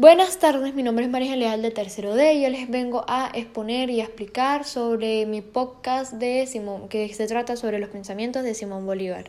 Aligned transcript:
Buenas 0.00 0.38
tardes, 0.38 0.74
mi 0.74 0.82
nombre 0.82 1.04
es 1.04 1.10
María 1.10 1.36
Leal 1.36 1.60
de 1.60 1.70
Tercero 1.70 2.14
D 2.14 2.32
y 2.32 2.42
yo 2.42 2.48
les 2.48 2.70
vengo 2.70 3.04
a 3.06 3.30
exponer 3.34 3.90
y 3.90 4.00
a 4.00 4.04
explicar 4.04 4.64
sobre 4.64 5.26
mi 5.26 5.42
podcast 5.42 6.14
de 6.14 6.46
Simón, 6.46 6.88
que 6.88 7.12
se 7.12 7.26
trata 7.26 7.54
sobre 7.54 7.78
los 7.78 7.90
pensamientos 7.90 8.42
de 8.42 8.54
Simón 8.54 8.86
Bolívar. 8.86 9.26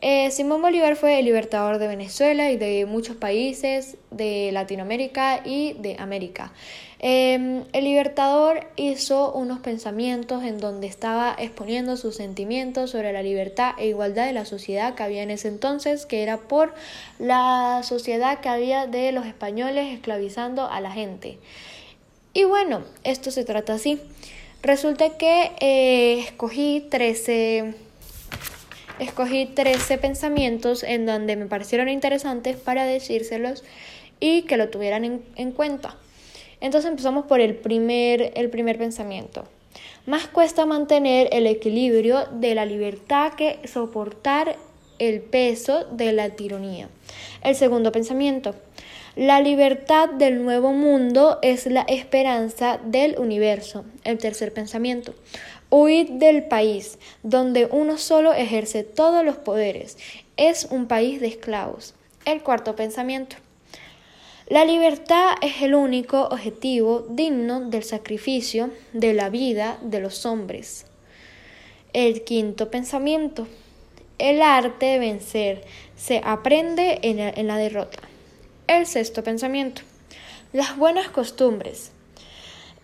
Eh, 0.00 0.30
Simón 0.30 0.62
Bolívar 0.62 0.96
fue 0.96 1.18
el 1.18 1.26
libertador 1.26 1.76
de 1.78 1.88
Venezuela 1.88 2.50
y 2.50 2.56
de 2.56 2.86
muchos 2.86 3.16
países 3.16 3.98
de 4.10 4.52
Latinoamérica 4.52 5.42
y 5.44 5.74
de 5.74 5.96
América. 5.98 6.50
Em, 6.98 7.64
el 7.74 7.84
libertador 7.84 8.66
hizo 8.76 9.32
unos 9.32 9.60
pensamientos 9.60 10.42
en 10.44 10.58
donde 10.58 10.86
estaba 10.86 11.36
exponiendo 11.38 11.98
sus 11.98 12.16
sentimientos 12.16 12.90
sobre 12.90 13.12
la 13.12 13.22
libertad 13.22 13.72
e 13.78 13.88
igualdad 13.88 14.26
de 14.26 14.32
la 14.32 14.46
sociedad 14.46 14.94
que 14.94 15.02
había 15.02 15.22
en 15.22 15.30
ese 15.30 15.48
entonces, 15.48 16.06
que 16.06 16.22
era 16.22 16.38
por 16.38 16.74
la 17.18 17.82
sociedad 17.84 18.40
que 18.40 18.48
había 18.48 18.86
de 18.86 19.12
los 19.12 19.26
españoles 19.26 19.92
esclavizando 19.92 20.70
a 20.70 20.80
la 20.80 20.90
gente. 20.90 21.38
Y 22.32 22.44
bueno, 22.44 22.82
esto 23.04 23.30
se 23.30 23.44
trata 23.44 23.74
así. 23.74 24.00
Resulta 24.62 25.18
que 25.18 25.52
eh, 25.60 26.20
escogí 26.20 26.86
13 26.90 27.74
escogí 28.98 29.44
13 29.44 29.98
pensamientos 29.98 30.82
en 30.82 31.04
donde 31.04 31.36
me 31.36 31.44
parecieron 31.44 31.90
interesantes 31.90 32.56
para 32.56 32.86
decírselos 32.86 33.62
y 34.20 34.42
que 34.42 34.56
lo 34.56 34.70
tuvieran 34.70 35.20
en 35.36 35.52
cuenta. 35.52 35.96
Entonces 36.66 36.90
empezamos 36.90 37.26
por 37.26 37.40
el 37.40 37.54
primer, 37.54 38.32
el 38.34 38.50
primer 38.50 38.76
pensamiento. 38.76 39.44
Más 40.04 40.26
cuesta 40.26 40.66
mantener 40.66 41.28
el 41.30 41.46
equilibrio 41.46 42.26
de 42.32 42.56
la 42.56 42.64
libertad 42.64 43.34
que 43.34 43.60
soportar 43.68 44.56
el 44.98 45.20
peso 45.20 45.84
de 45.92 46.12
la 46.12 46.30
tiranía. 46.30 46.88
El 47.44 47.54
segundo 47.54 47.92
pensamiento. 47.92 48.56
La 49.14 49.40
libertad 49.40 50.08
del 50.08 50.42
nuevo 50.42 50.72
mundo 50.72 51.38
es 51.40 51.66
la 51.66 51.82
esperanza 51.82 52.80
del 52.84 53.16
universo. 53.16 53.84
El 54.02 54.18
tercer 54.18 54.52
pensamiento. 54.52 55.14
Huid 55.70 56.14
del 56.14 56.48
país 56.48 56.98
donde 57.22 57.68
uno 57.70 57.96
solo 57.96 58.32
ejerce 58.32 58.82
todos 58.82 59.24
los 59.24 59.36
poderes. 59.36 59.98
Es 60.36 60.66
un 60.68 60.88
país 60.88 61.20
de 61.20 61.28
esclavos. 61.28 61.94
El 62.24 62.42
cuarto 62.42 62.74
pensamiento. 62.74 63.36
La 64.48 64.64
libertad 64.64 65.34
es 65.42 65.60
el 65.62 65.74
único 65.74 66.28
objetivo 66.28 67.04
digno 67.10 67.68
del 67.68 67.82
sacrificio 67.82 68.70
de 68.92 69.12
la 69.12 69.28
vida 69.28 69.76
de 69.82 69.98
los 69.98 70.24
hombres. 70.24 70.86
El 71.92 72.22
quinto 72.22 72.70
pensamiento. 72.70 73.48
El 74.18 74.40
arte 74.42 74.86
de 74.86 74.98
vencer 75.00 75.64
se 75.96 76.20
aprende 76.22 77.00
en 77.02 77.48
la, 77.48 77.56
derrota. 77.56 77.98
El 78.68 78.86
sexto 78.86 79.24
pensamiento. 79.24 79.82
Las 80.52 80.76
buenas 80.76 81.08
costumbres 81.08 81.90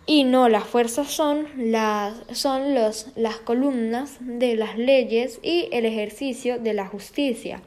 y 0.05 0.25
no 0.25 0.49
las 0.49 0.65
fuerzas 0.65 1.13
son, 1.13 1.47
las, 1.57 2.15
son 2.33 2.75
los, 2.75 3.07
las 3.15 3.37
columnas 3.37 4.17
de 4.19 4.57
las 4.57 4.77
leyes 4.77 5.39
y 5.45 5.69
el 5.71 5.85
ejercicio 5.85 6.59
de 6.59 6.75
la 6.75 6.89
justicia. 6.89 7.63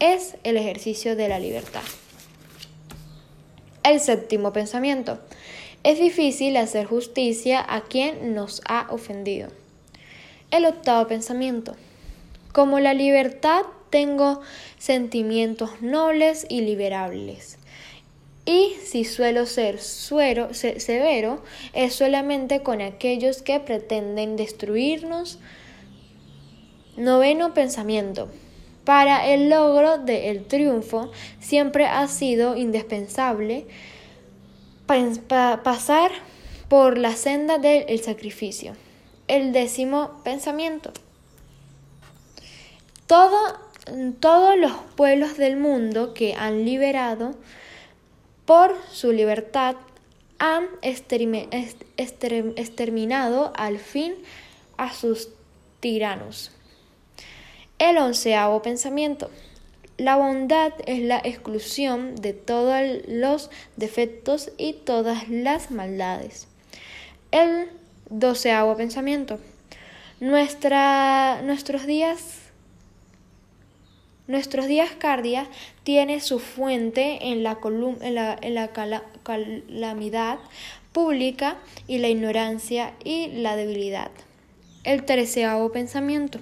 Es 0.00 0.36
el 0.44 0.58
ejercicio 0.58 1.16
de 1.16 1.28
la 1.28 1.38
libertad. 1.38 1.80
El 3.84 3.98
séptimo 3.98 4.52
pensamiento. 4.52 5.18
Es 5.82 5.98
difícil 5.98 6.56
hacer 6.56 6.86
justicia 6.86 7.64
a 7.68 7.80
quien 7.80 8.34
nos 8.34 8.60
ha 8.66 8.86
ofendido. 8.90 9.48
El 10.52 10.66
octavo 10.66 11.08
pensamiento. 11.08 11.74
Como 12.52 12.78
la 12.78 12.94
libertad 12.94 13.62
tengo 13.90 14.40
sentimientos 14.78 15.80
nobles 15.80 16.46
y 16.48 16.60
liberables. 16.60 17.58
Y 18.44 18.74
si 18.84 19.04
suelo 19.04 19.46
ser 19.46 19.80
suero, 19.80 20.54
severo, 20.54 21.42
es 21.72 21.94
solamente 21.94 22.62
con 22.62 22.80
aquellos 22.80 23.42
que 23.42 23.58
pretenden 23.58 24.36
destruirnos. 24.36 25.38
Noveno 26.96 27.54
pensamiento. 27.54 28.28
Para 28.84 29.28
el 29.28 29.48
logro 29.48 29.98
del 29.98 30.44
triunfo 30.44 31.12
siempre 31.40 31.86
ha 31.86 32.08
sido 32.08 32.56
indispensable 32.56 33.66
pasar 34.86 36.10
por 36.68 36.98
la 36.98 37.14
senda 37.14 37.58
del 37.58 38.00
sacrificio. 38.00 38.74
El 39.28 39.52
décimo 39.52 40.20
pensamiento. 40.24 40.92
todos 43.06 44.58
los 44.58 44.72
pueblos 44.96 45.36
del 45.36 45.56
mundo 45.56 46.12
que 46.14 46.34
han 46.34 46.64
liberado 46.64 47.34
por 48.46 48.74
su 48.90 49.12
libertad 49.12 49.76
han 50.38 50.66
exterminado 52.56 53.52
al 53.54 53.78
fin 53.78 54.14
a 54.76 54.92
sus 54.92 55.28
tiranos. 55.80 56.50
El 57.82 57.98
onceavo 57.98 58.62
pensamiento. 58.62 59.28
La 59.98 60.14
bondad 60.14 60.72
es 60.86 61.00
la 61.00 61.18
exclusión 61.18 62.14
de 62.14 62.32
todos 62.32 62.80
los 63.08 63.50
defectos 63.76 64.52
y 64.56 64.74
todas 64.74 65.28
las 65.28 65.72
maldades. 65.72 66.46
El 67.32 67.66
doceavo 68.08 68.76
pensamiento. 68.76 69.40
Nuestra, 70.20 71.42
nuestros 71.42 71.84
días 71.84 72.38
Nuestros 74.28 74.68
días 74.68 74.92
cardia 74.96 75.48
tiene 75.82 76.20
su 76.20 76.38
fuente 76.38 77.32
en 77.32 77.42
la, 77.42 77.58
calamidad 79.24 80.38
pública 80.92 81.56
y 81.88 81.98
la 81.98 82.08
ignorancia 82.08 82.94
y 83.02 83.26
la 83.26 83.56
debilidad. 83.56 84.12
El 84.84 85.04
treceavo 85.04 85.72
pensamiento. 85.72 86.38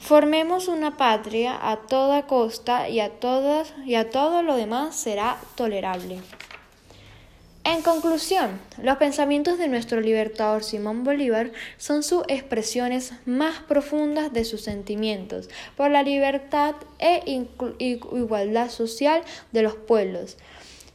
Formemos 0.00 0.66
una 0.66 0.96
patria 0.96 1.56
a 1.70 1.76
toda 1.76 2.26
costa 2.26 2.88
y 2.88 3.00
a 3.00 3.10
todas 3.10 3.74
y 3.84 3.94
a 3.94 4.10
todo 4.10 4.42
lo 4.42 4.56
demás 4.56 4.96
será 4.96 5.38
tolerable. 5.54 6.18
En 7.64 7.82
conclusión, 7.82 8.58
los 8.82 8.96
pensamientos 8.96 9.58
de 9.58 9.68
nuestro 9.68 10.00
libertador 10.00 10.64
Simón 10.64 11.04
Bolívar 11.04 11.52
son 11.76 12.02
sus 12.02 12.24
expresiones 12.26 13.12
más 13.26 13.60
profundas 13.60 14.32
de 14.32 14.44
sus 14.44 14.62
sentimientos 14.62 15.50
por 15.76 15.90
la 15.90 16.02
libertad 16.02 16.74
e 16.98 17.22
igualdad 17.78 18.70
social 18.70 19.22
de 19.52 19.62
los 19.62 19.74
pueblos. 19.76 20.38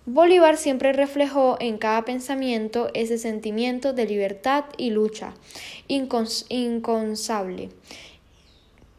Bolívar 0.08 0.58
siempre 0.58 0.94
reflejó 0.94 1.58
en 1.60 1.78
cada 1.78 2.04
pensamiento 2.06 2.90
ese 2.94 3.18
sentimiento 3.18 3.94
de 3.94 4.06
libertad 4.06 4.66
y 4.78 4.90
lucha 4.90 5.34
inconsable 5.88 7.70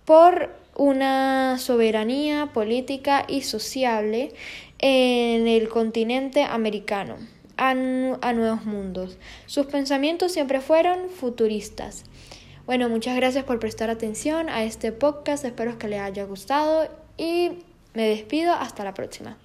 por 0.06 0.50
una 0.76 1.58
soberanía 1.58 2.52
política 2.54 3.24
y 3.28 3.42
sociable 3.42 4.32
en 4.78 5.46
el 5.46 5.68
continente 5.68 6.42
americano 6.42 7.16
a, 7.56 7.74
nuevos 7.74 8.64
mundos. 8.64 9.18
Sus 9.46 9.66
pensamientos 9.66 10.32
siempre 10.32 10.60
fueron 10.60 11.10
futuristas. 11.10 12.04
Bueno, 12.66 12.88
muchas 12.88 13.16
gracias 13.16 13.44
por 13.44 13.58
prestar 13.58 13.90
atención 13.90 14.48
a 14.48 14.64
este 14.64 14.92
podcast, 14.92 15.44
espero 15.44 15.78
que 15.78 15.88
les 15.88 16.00
haya 16.00 16.24
gustado 16.24 16.88
y 17.16 17.50
me 17.94 18.08
despido 18.08 18.52
hasta 18.52 18.84
la 18.84 18.92
próxima. 18.92 19.38